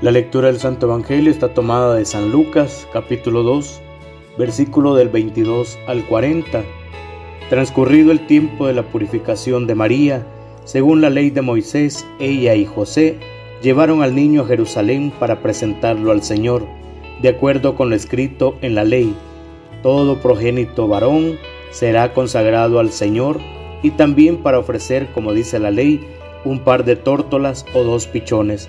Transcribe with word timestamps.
La 0.00 0.12
lectura 0.12 0.46
del 0.46 0.60
Santo 0.60 0.86
Evangelio 0.86 1.28
está 1.28 1.54
tomada 1.54 1.96
de 1.96 2.04
San 2.04 2.30
Lucas, 2.30 2.86
capítulo 2.92 3.42
2, 3.42 3.80
versículo 4.38 4.94
del 4.94 5.08
22 5.08 5.76
al 5.88 6.06
40. 6.06 6.62
Transcurrido 7.50 8.12
el 8.12 8.24
tiempo 8.28 8.68
de 8.68 8.74
la 8.74 8.84
purificación 8.84 9.66
de 9.66 9.74
María, 9.74 10.24
según 10.62 11.00
la 11.00 11.10
ley 11.10 11.30
de 11.30 11.42
Moisés, 11.42 12.06
ella 12.20 12.54
y 12.54 12.64
José 12.64 13.18
llevaron 13.60 14.04
al 14.04 14.14
niño 14.14 14.42
a 14.42 14.46
Jerusalén 14.46 15.12
para 15.18 15.40
presentarlo 15.40 16.12
al 16.12 16.22
Señor, 16.22 16.64
de 17.20 17.30
acuerdo 17.30 17.74
con 17.74 17.90
lo 17.90 17.96
escrito 17.96 18.54
en 18.62 18.76
la 18.76 18.84
ley. 18.84 19.16
Todo 19.82 20.20
progénito 20.20 20.86
varón 20.86 21.40
será 21.72 22.14
consagrado 22.14 22.78
al 22.78 22.92
Señor 22.92 23.40
y 23.82 23.90
también 23.90 24.44
para 24.44 24.60
ofrecer, 24.60 25.08
como 25.12 25.32
dice 25.32 25.58
la 25.58 25.72
ley, 25.72 26.06
un 26.44 26.60
par 26.60 26.84
de 26.84 26.94
tórtolas 26.94 27.66
o 27.74 27.82
dos 27.82 28.06
pichones 28.06 28.68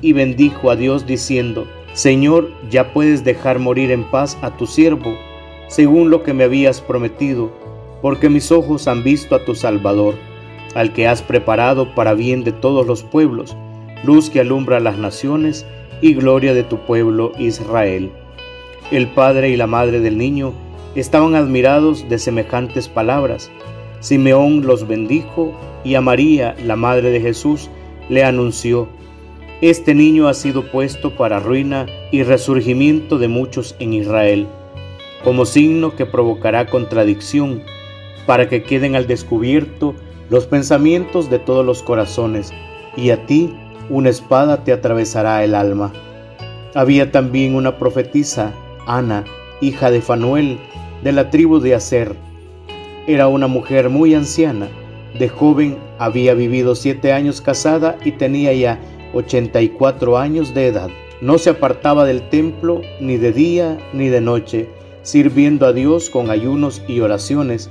y 0.00 0.12
bendijo 0.12 0.70
a 0.70 0.76
Dios 0.76 1.06
diciendo, 1.06 1.66
Señor, 1.92 2.50
ya 2.70 2.92
puedes 2.92 3.24
dejar 3.24 3.58
morir 3.58 3.90
en 3.90 4.04
paz 4.04 4.36
a 4.42 4.56
tu 4.56 4.66
siervo, 4.66 5.14
según 5.68 6.10
lo 6.10 6.22
que 6.22 6.32
me 6.32 6.44
habías 6.44 6.80
prometido, 6.80 7.52
porque 8.02 8.28
mis 8.28 8.50
ojos 8.52 8.88
han 8.88 9.02
visto 9.02 9.34
a 9.34 9.44
tu 9.44 9.54
Salvador, 9.54 10.14
al 10.74 10.92
que 10.92 11.06
has 11.06 11.22
preparado 11.22 11.94
para 11.94 12.14
bien 12.14 12.44
de 12.44 12.52
todos 12.52 12.86
los 12.86 13.02
pueblos, 13.02 13.56
luz 14.02 14.28
que 14.28 14.40
alumbra 14.40 14.80
las 14.80 14.98
naciones 14.98 15.64
y 16.00 16.14
gloria 16.14 16.52
de 16.52 16.64
tu 16.64 16.78
pueblo 16.78 17.32
Israel. 17.38 18.10
El 18.90 19.08
padre 19.08 19.50
y 19.50 19.56
la 19.56 19.66
madre 19.66 20.00
del 20.00 20.18
niño 20.18 20.52
estaban 20.94 21.34
admirados 21.34 22.08
de 22.08 22.18
semejantes 22.18 22.88
palabras. 22.88 23.50
Simeón 24.00 24.66
los 24.66 24.86
bendijo 24.86 25.54
y 25.82 25.94
a 25.94 26.00
María, 26.00 26.54
la 26.64 26.76
madre 26.76 27.10
de 27.10 27.20
Jesús, 27.20 27.70
le 28.08 28.24
anunció, 28.24 28.88
este 29.60 29.94
niño 29.94 30.28
ha 30.28 30.34
sido 30.34 30.70
puesto 30.70 31.16
para 31.16 31.40
ruina 31.40 31.86
y 32.10 32.22
resurgimiento 32.22 33.18
de 33.18 33.28
muchos 33.28 33.76
en 33.78 33.92
Israel, 33.92 34.46
como 35.22 35.46
signo 35.46 35.94
que 35.94 36.06
provocará 36.06 36.66
contradicción, 36.66 37.62
para 38.26 38.48
que 38.48 38.62
queden 38.62 38.96
al 38.96 39.06
descubierto 39.06 39.94
los 40.28 40.46
pensamientos 40.46 41.30
de 41.30 41.38
todos 41.38 41.64
los 41.64 41.82
corazones, 41.82 42.52
y 42.96 43.10
a 43.10 43.26
ti 43.26 43.54
una 43.90 44.10
espada 44.10 44.64
te 44.64 44.72
atravesará 44.72 45.44
el 45.44 45.54
alma. 45.54 45.92
Había 46.74 47.12
también 47.12 47.54
una 47.54 47.78
profetisa, 47.78 48.52
Ana, 48.86 49.24
hija 49.60 49.90
de 49.90 50.00
Fanuel, 50.00 50.58
de 51.02 51.12
la 51.12 51.30
tribu 51.30 51.60
de 51.60 51.74
Aser. 51.74 52.16
Era 53.06 53.28
una 53.28 53.46
mujer 53.46 53.90
muy 53.90 54.14
anciana, 54.14 54.68
de 55.18 55.28
joven 55.28 55.78
había 55.98 56.34
vivido 56.34 56.74
siete 56.74 57.12
años 57.12 57.40
casada 57.40 57.96
y 58.04 58.12
tenía 58.12 58.52
ya 58.52 58.80
84 59.14 60.18
años 60.18 60.54
de 60.54 60.66
edad. 60.66 60.90
No 61.20 61.38
se 61.38 61.50
apartaba 61.50 62.04
del 62.04 62.28
templo 62.28 62.82
ni 63.00 63.16
de 63.16 63.32
día 63.32 63.78
ni 63.92 64.08
de 64.08 64.20
noche, 64.20 64.68
sirviendo 65.02 65.66
a 65.66 65.72
Dios 65.72 66.10
con 66.10 66.30
ayunos 66.30 66.82
y 66.88 67.00
oraciones. 67.00 67.70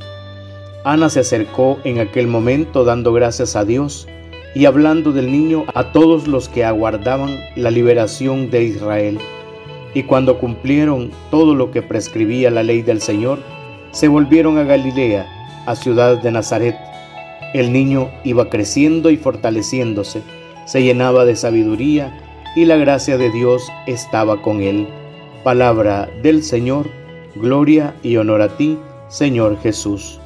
Ana 0.86 1.09
se 1.09 1.20
acercó 1.20 1.78
en 1.84 2.00
aquel 2.00 2.28
momento 2.28 2.84
dando 2.84 3.14
gracias 3.14 3.56
a 3.56 3.66
Dios 3.66 4.08
y 4.56 4.66
hablando 4.66 5.12
del 5.12 5.31
niño 5.31 5.66
a 5.74 5.92
todos 5.92 6.28
los 6.28 6.50
que 6.50 6.64
aguardaban 6.64 7.38
la 7.56 7.72
liberación 7.72 8.50
de 8.50 8.64
Israel. 8.64 9.20
Y 9.94 10.04
cuando 10.04 10.40
cumplieron 10.40 11.12
todo 11.30 11.54
lo 11.54 11.72
que 11.72 11.81
prescribía 11.81 12.50
la 12.50 12.64
ley 12.64 12.81
del 12.81 13.02
Señor, 13.02 13.40
se 13.92 14.08
volvieron 14.08 14.58
a 14.58 14.64
Galilea, 14.64 15.28
a 15.66 15.75
ciudad 15.75 16.22
de 16.22 16.31
Nazaret. 16.31 16.75
El 17.54 17.72
niño 17.72 18.10
iba 18.24 18.50
creciendo 18.50 19.12
y 19.12 19.18
fortaleciéndose 19.18 20.24
se 20.66 20.84
llenaba 20.84 21.25
de 21.25 21.35
sabiduría 21.35 22.13
y 22.56 22.66
la 22.66 22.78
gracia 22.78 23.18
de 23.18 23.29
Dios 23.31 23.72
estaba 23.88 24.41
con 24.41 24.62
él. 24.62 24.88
Palabra 25.44 26.09
del 26.22 26.44
Señor, 26.44 26.90
gloria 27.35 27.96
y 28.03 28.18
honor 28.18 28.41
a 28.41 28.56
ti, 28.57 28.78
Señor 29.09 29.59
Jesús. 29.62 30.19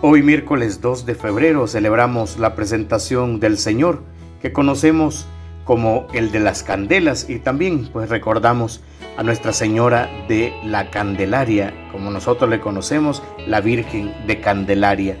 Hoy 0.00 0.22
miércoles 0.22 0.80
2 0.80 1.06
de 1.06 1.14
febrero 1.14 1.66
celebramos 1.66 2.38
la 2.38 2.54
presentación 2.54 3.40
del 3.40 3.58
Señor, 3.58 4.02
que 4.40 4.52
conocemos 4.52 5.26
como 5.64 6.06
el 6.12 6.32
de 6.32 6.40
las 6.40 6.62
candelas 6.62 7.28
y 7.28 7.38
también 7.38 7.88
pues 7.92 8.08
recordamos 8.08 8.82
a 9.16 9.22
Nuestra 9.22 9.52
Señora 9.52 10.10
de 10.28 10.52
la 10.64 10.90
Candelaria, 10.90 11.72
como 11.92 12.10
nosotros 12.10 12.50
le 12.50 12.60
conocemos, 12.60 13.22
la 13.46 13.60
Virgen 13.60 14.12
de 14.26 14.40
Candelaria. 14.40 15.16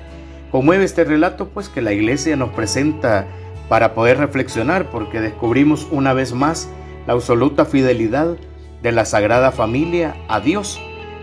Conmueve 0.50 0.84
este 0.84 1.04
relato 1.04 1.48
pues 1.48 1.68
que 1.68 1.82
la 1.82 1.92
iglesia 1.92 2.36
nos 2.36 2.50
presenta 2.50 3.26
para 3.68 3.94
poder 3.94 4.18
reflexionar 4.18 4.90
porque 4.90 5.20
descubrimos 5.20 5.86
una 5.90 6.12
vez 6.12 6.32
más 6.32 6.68
la 7.06 7.14
absoluta 7.14 7.64
fidelidad 7.64 8.36
de 8.82 8.92
la 8.92 9.04
Sagrada 9.04 9.52
Familia 9.52 10.16
a 10.28 10.40
Dios. 10.40 10.80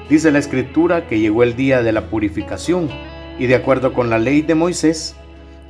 Dice 0.10 0.32
la 0.32 0.40
Escritura 0.40 1.08
que 1.08 1.20
llegó 1.20 1.44
el 1.44 1.56
día 1.56 1.84
de 1.84 1.92
la 1.92 2.10
purificación 2.10 2.90
y 3.38 3.48
de 3.48 3.56
acuerdo 3.56 3.94
con 3.94 4.10
la 4.10 4.20
ley 4.20 4.42
de 4.42 4.56
Moisés, 4.56 5.16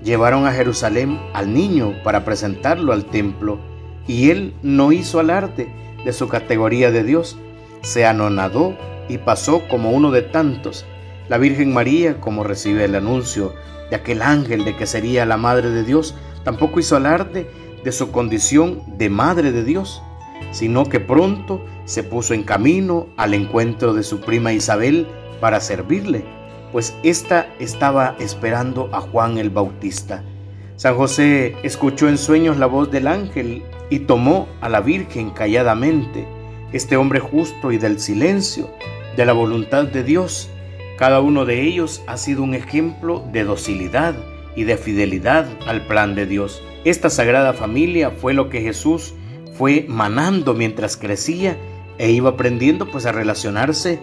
llevaron 0.04 0.48
a 0.48 0.54
Jerusalén 0.54 1.20
al 1.34 1.54
niño 1.54 1.94
para 2.04 2.24
presentarlo 2.24 2.94
al 2.94 3.06
templo 3.06 3.60
y 4.08 4.32
él 4.32 4.54
no 4.64 4.92
hizo 4.92 5.20
alarde 5.20 5.68
de 6.04 6.14
su 6.14 6.28
categoría 6.28 6.92
de 6.92 7.04
Dios, 7.04 7.38
se 7.82 8.06
anonadó 8.06 8.76
y 9.08 9.18
pasó 9.18 9.68
como 9.68 9.92
uno 9.92 10.12
de 10.12 10.22
tantos. 10.22 10.86
La 11.28 11.38
Virgen 11.38 11.74
María, 11.74 12.20
como 12.20 12.44
recibe 12.44 12.86
el 12.86 12.96
anuncio 12.96 13.54
de 13.90 13.98
aquel 13.98 14.22
ángel 14.22 14.66
de 14.66 14.76
que 14.76 14.88
sería 14.88 15.26
la 15.26 15.38
Madre 15.38 15.70
de 15.70 15.84
Dios, 15.84 16.16
Tampoco 16.44 16.80
hizo 16.80 16.96
alarde 16.96 17.50
de 17.84 17.92
su 17.92 18.12
condición 18.12 18.82
de 18.98 19.10
Madre 19.10 19.52
de 19.52 19.64
Dios, 19.64 20.02
sino 20.52 20.86
que 20.86 21.00
pronto 21.00 21.64
se 21.86 22.04
puso 22.04 22.34
en 22.34 22.44
camino 22.44 23.08
al 23.18 23.34
encuentro 23.34 23.94
de 23.94 24.04
su 24.04 24.20
prima 24.20 24.54
Isabel 24.54 25.08
para 25.40 25.60
servirle, 25.60 26.24
pues 26.72 26.96
ésta 27.04 27.48
estaba 27.60 28.16
esperando 28.20 28.90
a 28.94 29.02
Juan 29.02 29.38
el 29.38 29.50
Bautista. 29.50 30.24
San 30.76 30.96
José 30.96 31.56
escuchó 31.64 32.08
en 32.08 32.18
sueños 32.18 32.58
la 32.58 32.66
voz 32.66 32.90
del 32.90 33.08
ángel 33.08 33.64
y 33.90 34.00
tomó 34.00 34.48
a 34.62 34.70
la 34.70 34.82
Virgen 34.82 35.32
calladamente, 35.32 36.28
este 36.72 36.96
hombre 36.96 37.20
justo 37.20 37.72
y 37.72 37.78
del 37.78 38.00
silencio, 38.00 38.70
de 39.18 39.26
la 39.26 39.34
voluntad 39.34 39.86
de 39.86 40.04
Dios. 40.04 40.50
Cada 40.98 41.20
uno 41.20 41.46
de 41.46 41.64
ellos 41.64 42.02
ha 42.08 42.18
sido 42.18 42.44
un 42.44 42.54
ejemplo 42.54 43.24
de 43.32 43.44
docilidad, 43.44 44.16
y 44.60 44.66
de 44.66 44.76
fidelidad 44.76 45.48
al 45.68 45.88
plan 45.88 46.16
de 46.16 46.26
Dios. 46.26 46.62
Esta 46.84 47.10
sagrada 47.10 47.54
familia 47.54 48.12
fue 48.12 48.34
lo 48.34 48.50
que 48.50 48.60
Jesús 48.60 49.14
fue 49.54 49.86
manando 49.88 50.54
mientras 50.54 50.98
crecía 50.98 51.56
e 51.98 52.12
iba 52.12 52.32
aprendiendo 52.32 52.86
pues 52.92 53.06
a 53.06 53.14
relacionarse 53.14 54.00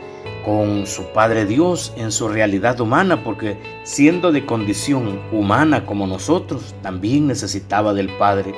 con 0.46 0.86
su 0.86 1.12
Padre 1.12 1.44
Dios 1.44 1.92
en 1.98 2.10
su 2.10 2.28
realidad 2.28 2.80
humana, 2.80 3.22
porque 3.22 3.58
siendo 3.84 4.32
de 4.32 4.46
condición 4.46 5.20
humana 5.30 5.84
como 5.84 6.06
nosotros, 6.06 6.74
también 6.80 7.26
necesitaba 7.26 7.92
del 7.92 8.08
Padre. 8.16 8.54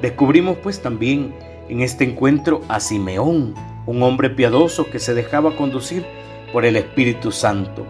Descubrimos 0.00 0.58
pues 0.58 0.80
también 0.80 1.34
en 1.68 1.80
este 1.80 2.04
encuentro 2.04 2.60
a 2.68 2.78
Simeón, 2.78 3.52
un 3.84 4.02
hombre 4.04 4.30
piadoso 4.30 4.88
que 4.90 5.00
se 5.00 5.12
dejaba 5.12 5.56
conducir 5.56 6.04
por 6.52 6.64
el 6.64 6.76
Espíritu 6.76 7.32
Santo 7.32 7.84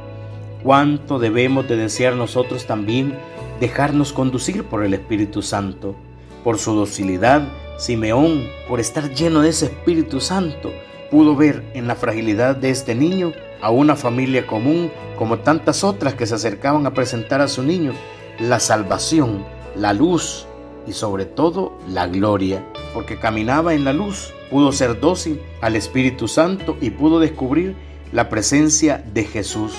cuánto 0.67 1.21
debemos 1.21 1.69
de 1.69 1.77
desear 1.77 2.17
nosotros 2.17 2.67
también 2.67 3.17
dejarnos 3.61 4.13
conducir 4.13 4.65
por 4.65 4.85
el 4.85 4.95
Espíritu 4.95 5.43
Santo, 5.43 5.97
por 6.45 6.59
su 6.59 6.75
docilidad. 6.75 7.49
Simeón, 7.79 8.47
por 8.69 8.81
estar 8.81 9.13
lleno 9.13 9.43
de 9.43 9.51
ese 9.51 9.67
Espíritu 9.67 10.21
Santo, 10.21 10.73
pudo 11.11 11.37
ver 11.37 11.63
en 11.75 11.87
la 11.87 11.95
fragilidad 11.95 12.57
de 12.57 12.71
este 12.71 12.95
niño 12.95 13.33
a 13.61 13.71
una 13.71 13.97
familia 13.97 14.47
común 14.47 14.91
como 15.19 15.39
tantas 15.41 15.85
otras 15.85 16.15
que 16.15 16.27
se 16.27 16.35
acercaban 16.35 16.87
a 16.87 16.95
presentar 16.95 17.41
a 17.41 17.49
su 17.49 17.63
niño 17.63 17.93
la 18.39 18.61
salvación, 18.61 19.45
la 19.75 19.93
luz 19.93 20.47
y 20.87 20.93
sobre 20.93 21.27
todo 21.27 21.77
la 21.89 22.07
gloria, 22.07 22.65
porque 22.95 23.19
caminaba 23.19 23.75
en 23.75 23.85
la 23.85 23.93
luz, 23.93 24.33
pudo 24.51 24.73
ser 24.73 25.01
dócil 25.01 25.41
al 25.61 25.77
Espíritu 25.77 26.29
Santo 26.29 26.77
y 26.81 26.91
pudo 26.91 27.19
descubrir 27.19 27.77
la 28.13 28.29
presencia 28.29 29.05
de 29.13 29.25
Jesús. 29.25 29.75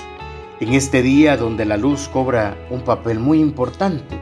En 0.60 0.74
este 0.74 1.04
día 1.04 1.38
donde 1.38 1.66
la 1.66 1.78
luz 1.78 2.08
cobra 2.08 2.58
un 2.72 2.82
papel 2.82 3.20
muy 3.20 3.40
importante, 3.40 4.18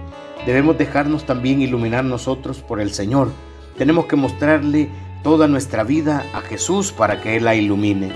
debemos 0.45 0.77
dejarnos 0.77 1.25
también 1.25 1.61
iluminar 1.61 2.03
nosotros 2.03 2.59
por 2.59 2.81
el 2.81 2.91
Señor. 2.91 3.29
Tenemos 3.77 4.07
que 4.07 4.17
mostrarle 4.17 4.89
toda 5.23 5.47
nuestra 5.47 5.85
vida 5.85 6.25
a 6.33 6.41
Jesús 6.41 6.91
para 6.91 7.21
que 7.21 7.37
Él 7.37 7.45
la 7.45 7.55
ilumine. 7.55 8.11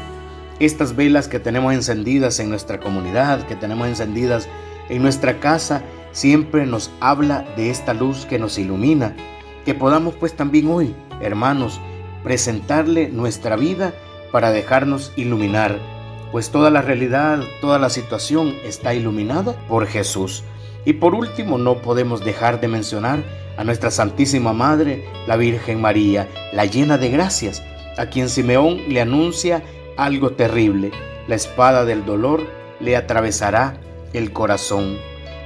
Estas 0.59 0.97
velas 0.97 1.29
que 1.29 1.39
tenemos 1.39 1.73
encendidas 1.73 2.41
en 2.41 2.49
nuestra 2.49 2.81
comunidad, 2.81 3.47
que 3.47 3.55
tenemos 3.55 3.87
encendidas 3.87 4.49
en 4.89 5.01
nuestra 5.01 5.39
casa, 5.39 5.81
siempre 6.11 6.65
nos 6.65 6.91
habla 6.99 7.45
de 7.55 7.69
esta 7.69 7.93
luz 7.93 8.25
que 8.25 8.37
nos 8.37 8.59
ilumina. 8.59 9.15
Que 9.63 9.73
podamos 9.73 10.15
pues 10.15 10.35
también 10.35 10.67
hoy, 10.67 10.93
hermanos, 11.21 11.79
presentarle 12.21 13.07
nuestra 13.07 13.55
vida 13.55 13.93
para 14.33 14.51
dejarnos 14.51 15.13
iluminar, 15.15 15.79
pues 16.31 16.51
toda 16.51 16.69
la 16.69 16.81
realidad, 16.81 17.41
toda 17.61 17.79
la 17.79 17.89
situación 17.89 18.55
está 18.63 18.93
iluminada 18.93 19.53
por 19.67 19.87
Jesús. 19.87 20.43
Y 20.85 20.93
por 20.93 21.15
último, 21.15 21.57
no 21.57 21.81
podemos 21.81 22.23
dejar 22.23 22.61
de 22.61 22.67
mencionar 22.67 23.23
a 23.57 23.63
nuestra 23.63 23.91
Santísima 23.91 24.53
Madre, 24.53 25.05
la 25.27 25.35
Virgen 25.35 25.81
María, 25.81 26.27
la 26.53 26.65
llena 26.65 26.97
de 26.97 27.09
gracias, 27.09 27.63
a 27.97 28.05
quien 28.05 28.29
Simeón 28.29 28.81
le 28.87 29.01
anuncia 29.01 29.63
algo 29.97 30.31
terrible. 30.31 30.91
La 31.27 31.35
espada 31.35 31.83
del 31.83 32.05
dolor 32.05 32.47
le 32.79 32.95
atravesará 32.95 33.77
el 34.13 34.31
corazón. 34.31 34.97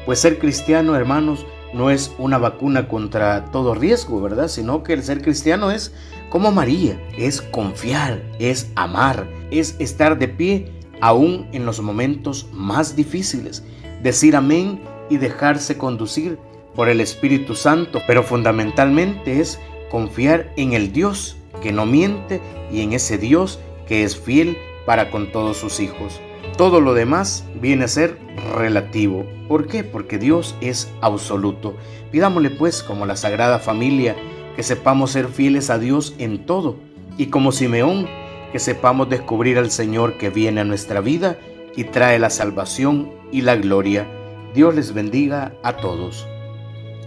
Pues 0.05 0.19
ser 0.19 0.37
cristiano, 0.37 0.95
hermanos, 0.95 1.45
no 1.73 1.89
es 1.89 2.13
una 2.19 2.37
vacuna 2.37 2.87
contra 2.87 3.45
todo 3.45 3.73
riesgo, 3.73 4.21
¿verdad? 4.21 4.47
Sino 4.47 4.83
que 4.83 4.93
el 4.93 5.03
ser 5.03 5.21
cristiano 5.21 5.71
es 5.71 5.93
como 6.29 6.51
María, 6.51 6.99
es 7.17 7.41
confiar, 7.41 8.21
es 8.37 8.69
amar, 8.75 9.27
es 9.59 9.75
estar 9.79 10.17
de 10.17 10.27
pie 10.27 10.71
aún 11.01 11.47
en 11.51 11.65
los 11.65 11.81
momentos 11.81 12.47
más 12.51 12.95
difíciles, 12.95 13.63
decir 14.01 14.35
amén 14.35 14.79
y 15.09 15.17
dejarse 15.17 15.77
conducir 15.77 16.37
por 16.75 16.89
el 16.89 17.01
Espíritu 17.01 17.55
Santo, 17.55 18.01
pero 18.07 18.23
fundamentalmente 18.23 19.39
es 19.39 19.59
confiar 19.91 20.51
en 20.57 20.73
el 20.73 20.91
Dios 20.91 21.37
que 21.61 21.71
no 21.71 21.85
miente 21.85 22.41
y 22.71 22.81
en 22.81 22.93
ese 22.93 23.17
Dios 23.17 23.59
que 23.87 24.03
es 24.03 24.17
fiel 24.17 24.57
para 24.85 25.11
con 25.11 25.31
todos 25.31 25.57
sus 25.57 25.79
hijos. 25.79 26.19
Todo 26.57 26.81
lo 26.81 26.93
demás 26.93 27.45
viene 27.59 27.85
a 27.85 27.87
ser 27.87 28.17
relativo. 28.55 29.25
¿Por 29.47 29.67
qué? 29.67 29.83
Porque 29.83 30.17
Dios 30.17 30.55
es 30.61 30.91
absoluto. 31.01 31.75
Pidámosle 32.11 32.51
pues, 32.51 32.83
como 32.83 33.05
la 33.05 33.15
Sagrada 33.15 33.59
Familia, 33.59 34.15
que 34.55 34.63
sepamos 34.63 35.11
ser 35.11 35.27
fieles 35.27 35.69
a 35.69 35.79
Dios 35.79 36.13
en 36.19 36.45
todo. 36.45 36.77
Y 37.17 37.27
como 37.27 37.51
Simeón, 37.51 38.07
que 38.53 38.59
sepamos 38.59 39.09
descubrir 39.09 39.57
al 39.57 39.71
Señor 39.71 40.19
que 40.19 40.29
viene 40.29 40.61
a 40.61 40.63
nuestra 40.63 41.01
vida 41.01 41.39
y 41.75 41.85
trae 41.85 42.19
la 42.19 42.29
salvación 42.29 43.11
y 43.31 43.41
la 43.41 43.55
gloria. 43.55 44.07
Dios 44.53 44.75
les 44.75 44.93
bendiga 44.93 45.53
a 45.63 45.75
todos. 45.77 46.27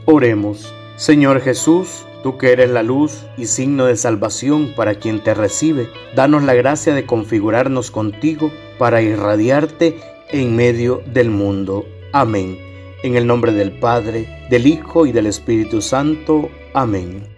Oremos. 0.07 0.75
Señor 0.97 1.41
Jesús, 1.41 2.05
tú 2.25 2.37
que 2.37 2.51
eres 2.51 2.71
la 2.71 2.83
luz 2.83 3.27
y 3.37 3.47
signo 3.47 3.87
de 3.87 3.97
salvación 3.97 4.73
para 4.75 4.97
quien 4.97 5.23
te 5.23 5.35
recibe, 5.35 5.89
danos 6.17 6.43
la 6.43 6.55
gracia 6.55 6.95
de 6.95 7.07
configurarnos 7.07 7.93
contigo 7.93 8.51
para 8.77 9.01
irradiarte 9.01 10.01
en 10.31 10.57
medio 10.57 11.01
del 11.07 11.31
mundo. 11.31 11.87
Amén. 12.13 12.59
En 13.05 13.15
el 13.15 13.25
nombre 13.25 13.53
del 13.53 13.71
Padre, 13.71 14.27
del 14.51 14.67
Hijo 14.67 15.07
y 15.07 15.13
del 15.13 15.27
Espíritu 15.27 15.81
Santo. 15.81 16.51
Amén. 16.75 17.36